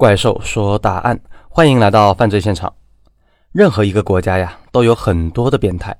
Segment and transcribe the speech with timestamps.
[0.00, 1.20] 怪兽说大案，
[1.50, 2.74] 欢迎来到犯罪现场。
[3.52, 5.94] 任何一个国家呀，都有很多的变态。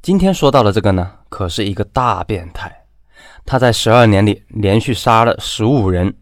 [0.00, 2.72] 今天说到的这个呢，可是一个大变态。
[3.44, 6.14] 他在十二年里连续杀了十五人，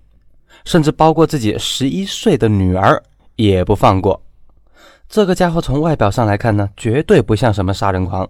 [0.64, 3.02] 甚至包括自己十一岁的女儿
[3.34, 4.22] 也不放过。
[5.06, 8.26] 这个家伙从外表上来看呢，绝对不像什么杀人狂。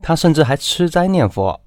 [0.00, 1.60] 他甚至还吃斋念佛，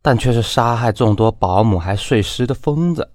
[0.00, 3.10] 但却是杀害众多保姆还碎尸的疯子。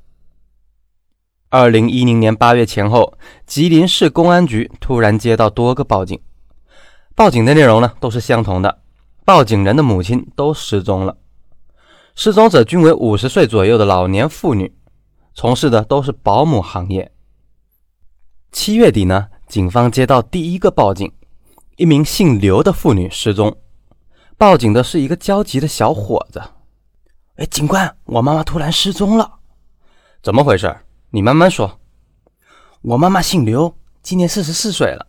[1.50, 6.19] 二零一零年八月前后，吉林市公安局突然接到多个报警，
[7.15, 8.82] 报警的内容呢都是相同的，
[9.24, 11.15] 报警人的母亲都失踪了，
[12.15, 14.75] 失踪者均为五十岁左右的老年妇女，
[15.33, 17.10] 从事的都是保姆行业。
[18.52, 21.10] 七月底呢，警方接到第一个报警，
[21.77, 23.55] 一名姓刘的妇女失踪，
[24.38, 26.41] 报警的是一个焦急的小伙子，
[27.38, 29.39] 哎，警官，我妈妈突然失踪了，
[30.21, 30.75] 怎么回事？
[31.17, 31.79] 你慢慢说。
[32.83, 35.07] 我妈妈姓刘，今年四十四岁了，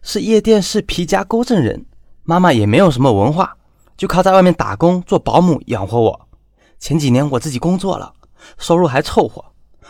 [0.00, 1.84] 是夜店市皮家沟镇人。
[2.22, 3.58] 妈妈也没有什么文化，
[3.94, 6.28] 就靠在外面打工做保姆养活我。
[6.78, 8.14] 前几年我自己工作了，
[8.56, 9.44] 收入还凑合。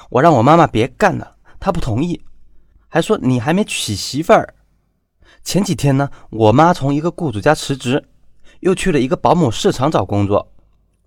[0.08, 2.20] 我让我妈妈别干了，她不同意，
[2.88, 4.52] 还说你还没娶媳妇儿。
[5.44, 8.08] 前几天呢，我妈从一个雇主家辞职，
[8.58, 10.52] 又去了一个保姆市场找工作，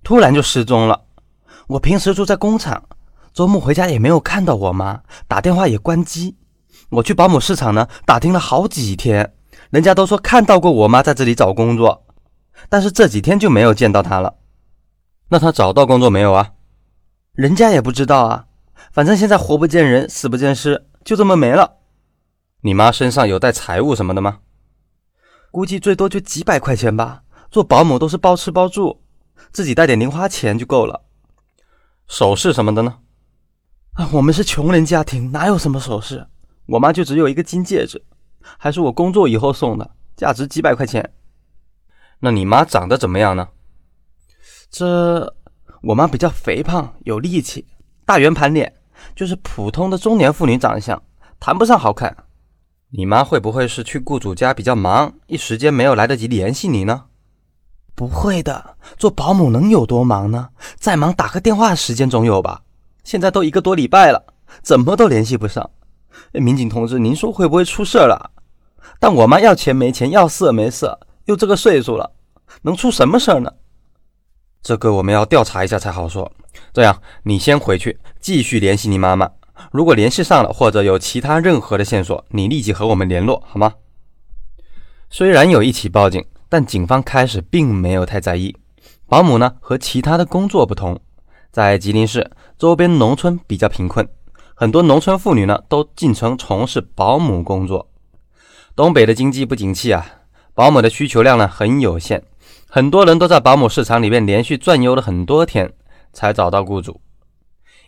[0.06, 1.04] 突然就失踪了。
[1.68, 2.82] 我平时住在工厂。
[3.34, 6.38] 周末回家也没有看到我妈，打电话也关机。
[6.90, 9.34] 我去保姆市场呢，打听了好几天，
[9.72, 12.06] 人家都说看到过我妈在这里找工作，
[12.70, 14.36] 但是这几天就没有见到她了。
[15.30, 16.52] 那她找到工作没有啊？
[17.34, 18.46] 人家也不知道啊。
[18.92, 21.78] 反正现在活不见人，死不见尸，就这么没了。
[22.62, 24.40] 你妈身上有带财物什么的吗？
[25.52, 27.24] 估计最多就几百块钱吧。
[27.50, 29.02] 做保姆都是包吃包住，
[29.52, 31.02] 自己带点零花钱就够了。
[32.08, 33.00] 首饰什么的呢？
[33.94, 36.26] 啊，我们是穷人家庭，哪有什么首饰？
[36.66, 38.04] 我妈就只有一个金戒指，
[38.58, 41.14] 还是我工作以后送的，价值几百块钱。
[42.20, 43.48] 那你妈长得怎么样呢？
[44.72, 45.36] 这
[45.84, 47.68] 我妈比较肥胖，有力气，
[48.04, 48.74] 大圆盘脸，
[49.16, 51.00] 就是普通的中年妇女长相，
[51.40, 52.18] 谈不上好看。
[52.90, 57.06] 你妈会不会是去雇主家比较忙，一时间没有来得及联系你呢？
[57.94, 60.50] 不会的，做保姆能有多忙呢？
[60.78, 62.63] 再忙打个电话时间总有吧。
[63.04, 64.24] 现在都一个多礼拜了，
[64.62, 65.70] 怎么都联系不上。
[66.32, 68.32] 民警同志，您说会不会出事了？
[69.00, 72.12] 但我妈要钱没钱，要色没色，又这个岁数了，
[72.62, 73.52] 能出什么事儿呢？
[74.62, 76.32] 这个我们要调查一下才好说。
[76.72, 79.30] 这样，你先回去继续联系你妈妈。
[79.72, 83.74] 如果联系上了，或者有其他任何的线索，你立即和我们联络，好吗？
[85.10, 88.56] 虽然有一起报警，但警方开始并没有太在意。
[89.08, 91.00] 保姆呢，和其他的工作不同。
[91.54, 94.10] 在吉林市周边农村比较贫困，
[94.56, 97.88] 很多农村妇女呢都进城从事保姆工作。
[98.76, 100.04] 东北的经济不景气啊，
[100.56, 102.24] 保姆的需求量呢很有限，
[102.68, 105.72] 很多人都在保姆市场里面连续转悠了很多天
[106.12, 107.00] 才找到雇主。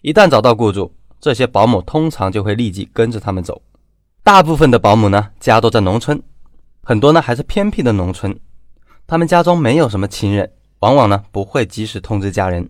[0.03, 3.59] 一旦找到雇主，这些保姆通常就会立即跟着他们走。
[4.23, 6.21] 大部分的保姆呢家都在农村，
[6.83, 8.39] 很多呢还是偏僻的农村，
[9.07, 10.51] 他们家中没有什么亲人，
[10.81, 12.69] 往往呢不会及时通知家人。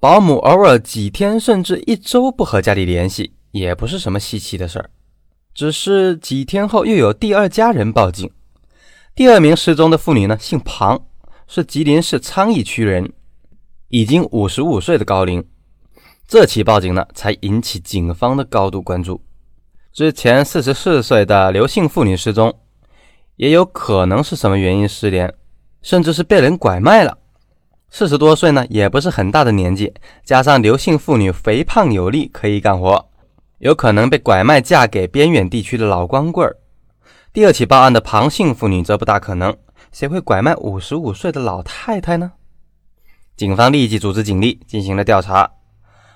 [0.00, 4.90] 保姆偶尔几天甚至一周不和家里联系，也不是什么稀奇的事儿。
[5.52, 8.30] 只是几天后又有第二家人报警，
[9.16, 11.02] 第二名失踪的妇女呢，姓庞，
[11.48, 13.12] 是吉林市昌邑区人，
[13.88, 15.44] 已经五十五岁的高龄。
[16.28, 19.20] 这起报警呢，才引起警方的高度关注。
[19.92, 22.56] 之前四十四岁的刘姓妇女失踪，
[23.34, 25.34] 也有可能是什么原因失联，
[25.82, 27.17] 甚至是被人拐卖了。
[27.90, 33.08] 四十多岁呢，也不是很大的年纪，加上刘姓妇女肥胖有力，可以干活，
[33.58, 36.56] 有可能被拐卖嫁给边远地区的老光棍儿。
[37.32, 39.56] 第二起报案的庞姓妇女则不大可能，
[39.90, 42.32] 谁会拐卖五十五岁的老太太呢？
[43.36, 45.50] 警方立即组织警力进行了调查。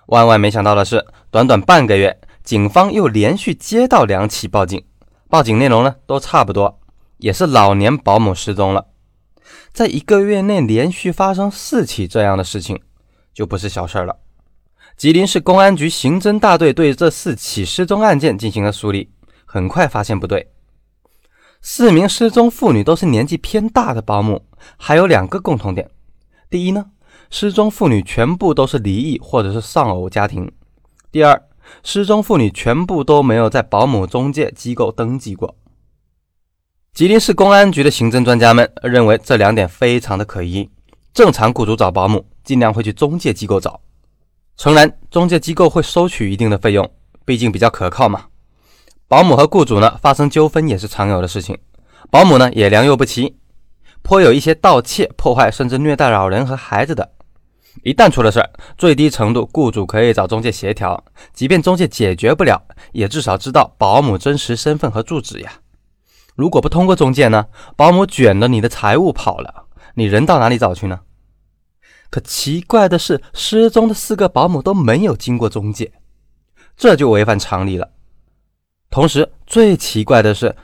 [0.07, 4.85] 万万没想到的是，短短半个月，警方又连续接到两起报警，
[5.31, 6.81] 报警内容呢都差不多，
[7.17, 8.87] 也是老年保姆失踪了。
[9.73, 12.79] 在一个月内连续发生四起这样的事情，
[13.33, 14.19] 就不是小事儿了。
[14.99, 19.11] 吉林市公安局刑侦大队对这四起失踪案件进行了梳理，
[19.47, 20.53] 很快发现不对。
[21.63, 24.45] 四名失踪妇女都是年纪偏大的保姆，
[24.77, 25.89] 还有两个共同点：
[26.51, 26.91] 第一呢，
[27.31, 30.47] 失踪妇女全部都是离异或者是丧偶家庭；
[31.11, 31.43] 第二，
[31.83, 35.57] 失踪妇女全部都没有在保姆中介机构登记过。
[36.95, 40.69] 吉林市公安局的刑侦专家们认为这两点非常的可疑。
[41.15, 43.81] 正常雇主找保姆，尽量会去中介机构找。
[44.59, 46.87] 诚然，中介机构会收取一定的费用，
[47.25, 48.27] 毕竟比较可靠嘛。
[49.09, 51.57] 保姆和雇主呢发生纠纷也是常有的事情，
[52.11, 53.37] 保姆呢也良莠不齐，
[54.03, 57.11] 颇有一些盗窃、破坏甚至虐待老人和孩子的。
[57.85, 61.03] 一旦出了事儿，最低程度雇主可以找中介协调，
[61.33, 62.63] 即便中介解决不了，
[62.93, 65.55] 也至少知道保姆真实身份和住址呀。
[66.35, 67.47] 如果不通过中介呢，
[67.77, 71.01] 保姆卷了你的财物跑了，你人到哪里找去呢？
[72.11, 75.93] 可奇怪的是，失踪的四个保姆都没有经过中介，
[76.77, 77.91] 这就违反常理了。
[78.91, 80.55] 同时，最奇怪的是，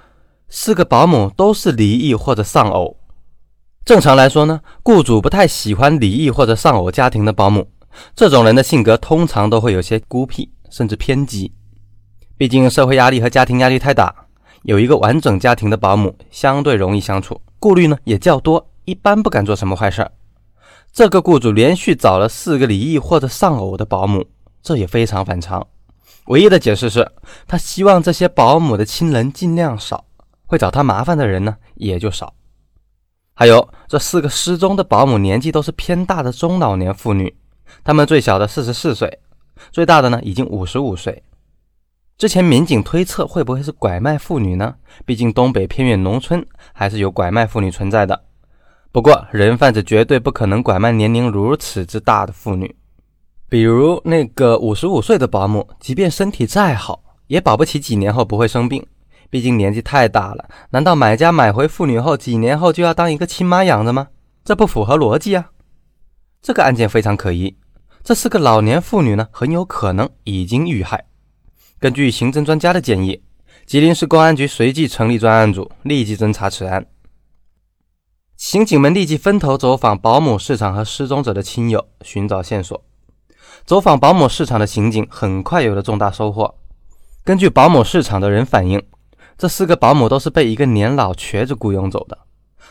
[0.48, 2.98] 四个保姆都是离异或者丧偶。
[3.84, 7.66] 正常来说呢，雇主不太喜欢离异或者丧偶家庭的保姆，
[8.14, 11.54] 这种人的性格通常都会有些孤僻，甚至偏激。
[12.36, 14.14] 毕竟社会压力和家庭压力太大，
[14.68, 20.12] 有一个完整家庭的保姆相对容易相处，顾虑呢也较多，一般不敢做什么坏事儿。
[20.92, 24.26] 这个雇主连续找了四个离异或者丧偶的保姆，
[24.60, 25.66] 这也非常反常。
[26.26, 27.10] 唯一的解释是
[27.46, 30.04] 他希望这些保姆的亲人尽量少，
[30.44, 32.34] 会找他麻烦的人呢也就少。
[33.32, 37.34] 还有这四个失踪的保姆年纪都是偏大的中老年妇女，
[37.82, 39.20] 她们最小的四十四岁，
[39.72, 41.22] 最大的呢已经五十五岁。
[42.18, 44.74] 之前民警推测会不会是拐卖妇女呢？
[45.06, 48.24] 毕竟东北偏远农村还是有拐卖妇女存在的。
[48.90, 52.74] 不过人贩子绝对不可能拐卖年龄如此之大的妇女，
[53.48, 58.84] 比如那个五十五岁的保姆，即便身体再好，也保不齐几年后不会生病。
[59.30, 64.08] 毕竟年纪太大了，难道买家买回妇女后几年后就要当一个亲妈养着吗？
[64.44, 65.50] 这不符合逻辑啊！
[66.42, 67.56] 这个案件非常可疑，
[68.02, 71.04] 这四个老年妇女呢，很有可能已经遇害。
[71.80, 73.22] 根据刑侦专家的建议，
[73.64, 76.84] 吉林市公安局随即成立专案组，立即侦查此案。
[78.36, 82.84] 刑警们立即分头走访保姆市场和失踪者的亲友，寻找线索。
[83.64, 86.52] 走访保姆市场的刑警很快有了重大收获。
[87.22, 88.82] 根据保姆市场的人反映，
[89.36, 92.18] 这四个保姆都是被一个年老瘸子雇佣走的。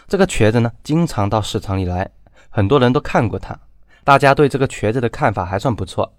[0.10, 2.12] 这个瘸子呢，经常到市场里来，
[2.50, 3.58] 很多人都看过他。
[4.04, 6.14] 大家对这个瘸子的看法还算不错。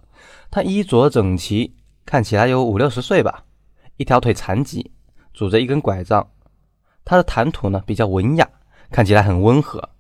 [0.51, 1.75] 他衣着整齐，
[2.09, 3.45] 看起来有五六十岁吧，
[3.99, 4.93] 一条腿残疾，
[5.35, 6.27] 拄着一根拐杖。
[7.05, 8.49] 他的谈吐呢比较文雅，
[8.91, 9.91] 看起来很温和。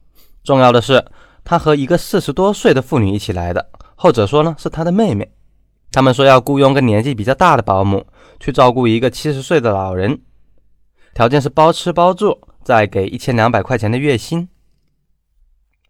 [0.42, 1.04] 重要的是，
[1.44, 5.30] 他和一个四十多岁的妇女一起来的，后者说呢是他的妹妹。
[5.92, 8.06] 他们说要雇佣个年纪比较大的保姆
[8.40, 10.18] 去照顾一个七十岁的老人。
[11.12, 14.48] 条件是包吃包住，再给一千两百块钱的月薪。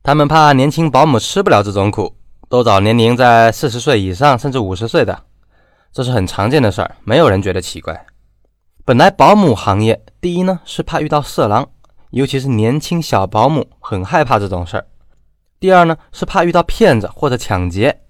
[0.03, 2.17] 他们怕年轻保姆吃不了这种苦，
[2.49, 5.26] 都找年龄在四十岁以上甚至五十岁的，
[5.99, 8.06] 这是很常见的事儿，没有人觉得奇怪。
[8.85, 11.69] 本来保姆行业，第一呢是怕遇到色狼，
[12.11, 14.85] 尤其是年轻小保姆很害怕这种事儿；
[15.59, 18.03] 第二呢是怕遇到骗子或者抢劫。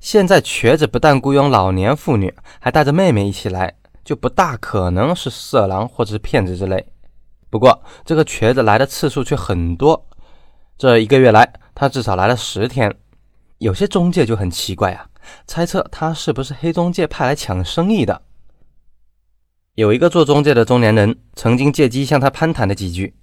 [0.00, 3.76] 现在瘸子不但雇佣老年妇女，还带着妹妹一起来。
[4.04, 6.84] 就不大可能是色狼或者是骗子之类。
[7.48, 10.04] 不过这个瘸子来的次数却很多，
[10.76, 12.92] 这一个月来他至少来了十天。
[13.58, 15.08] 有些中介就很奇怪啊，
[15.46, 18.22] 猜测他是不是黑中介派来抢生意的。
[19.74, 23.14] 有一个做中介的中年人曾经借机向他攀谈了几句。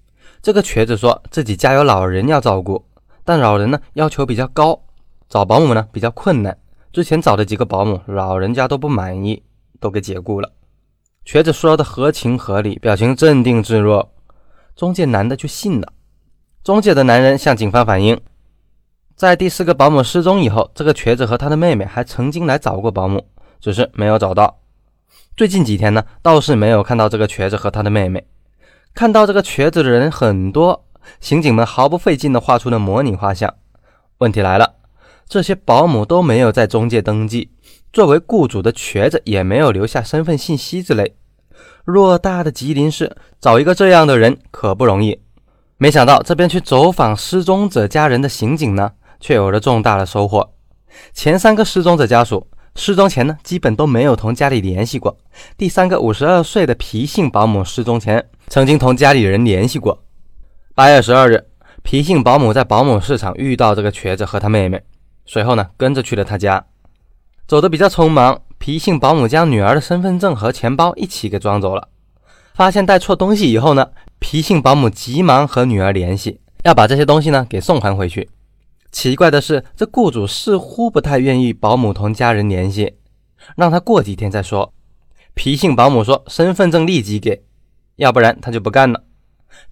[0.41, 2.83] 这个瘸子说自己家有老人要照顾，
[3.23, 4.83] 但老人呢要求比较高，
[5.29, 6.57] 找保姆呢比较困难。
[6.91, 9.41] 之前找的几个保姆，老人家都不满意，
[9.79, 10.51] 都给解雇了。
[11.25, 14.11] 瘸子说的合情合理，表情镇定自若，
[14.75, 15.93] 中介男的就信了。
[16.63, 18.19] 中介的男人向警方反映，
[19.15, 23.25] 在第四个保姆失踪以后，这个瘸子和他的妹妹还曾经来找过保姆，
[23.61, 24.59] 只是没有找到。
[25.37, 28.25] 最近几天呢，倒是没有看到这个瘸子和他的妹妹。
[28.93, 30.85] 看到这个瘸子的人很多，
[31.19, 33.53] 刑警们毫不费劲地画出了模拟画像。
[34.17, 34.75] 问题来了，
[35.27, 37.51] 这些保姆都没有在中介登记。
[37.91, 41.15] 作为雇主的瘸子也没有留下身份信息之类。
[41.85, 45.19] 偌大的吉林市，找一个这样的人可不容易。
[45.77, 48.91] 没想到这边去走访失踪者家人的刑警呢，
[49.23, 50.51] 却有了重大的收获。
[51.13, 55.17] 前三个失踪者家属失踪前呢，基本都没有同家里联系过。
[55.57, 60.03] 第三个五十二岁的皮姓保姆失踪前，曾经同家里人联系过。
[60.75, 61.45] 八月十二日，
[61.83, 64.81] 皮姓保姆在保姆市场遇到这个瘸子和他妹妹，
[65.25, 66.65] 随后呢，跟着去了他家。
[67.47, 71.87] 走的比较匆忙，皮姓保姆将女儿的身份证和钱包一起给装走了。
[72.55, 73.87] 发现带错东西以后呢，
[74.19, 78.29] 皮姓保姆急忙和女儿联系，要把这些东西呢给送还回去。
[78.93, 82.95] 奇怪的是，这雇主似乎不太愿意保姆同家人联系，
[83.57, 84.71] 让他过几天再说。
[85.33, 87.43] 皮姓保姆说身份证立即给，
[87.95, 89.03] 要不然他就不干了。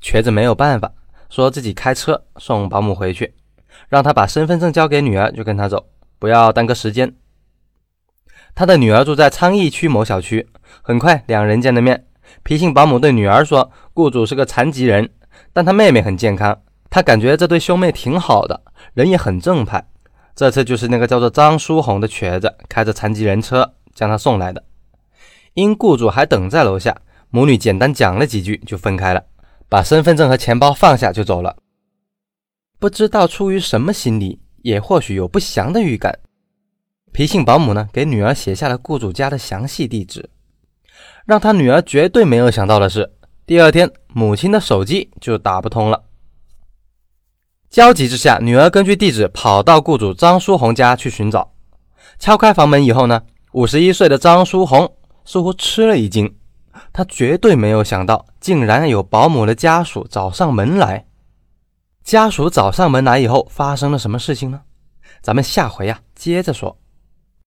[0.02, 0.92] 瘸子没有办法，
[1.30, 3.36] 说自己开车送保姆回去，
[3.90, 5.86] 让他把身份证交给女儿就跟他走，
[6.18, 7.16] 不要耽搁时间。
[8.56, 10.50] 他的女儿住在昌邑区某小区。
[10.82, 12.08] 很快，两人见了面。
[12.42, 15.12] 皮姓保姆对女儿说：“雇主是个残疾人，
[15.54, 16.60] 但他妹妹很健康。
[16.92, 18.62] 他感觉这对兄妹挺好的，
[18.94, 19.88] 人也很正派。
[20.36, 24.62] 这次就是那个叫做张书红的瘸子开着残疾人车将他送来的。
[25.54, 26.96] 因雇主还等在楼下，
[27.30, 29.24] 母女简单讲了几句就分开了，
[29.70, 31.56] 把身份证和钱包放下就走了。
[32.78, 36.20] 不知道出于什么心理，也或许有不祥的预感，
[37.14, 40.30] 皮姓保姆呢给女儿写下了雇主家的详细地址。
[41.26, 43.14] 让他女儿绝对没有想到的是，
[43.46, 46.04] 第二天母亲的手机就打不通了。
[47.72, 51.54] 焦急之下，女儿根据地址跑到雇主张书红家去寻找。
[52.20, 53.22] 敲开房门以后呢，
[53.54, 56.36] 五十一岁的张书红似乎吃了一惊，
[56.92, 61.06] 他绝对没有想到，竟然有保姆的家属找上门来。
[62.04, 64.60] 家属找上门来以后，发生了什么事情呢？
[65.22, 66.78] 咱们下回呀接着说。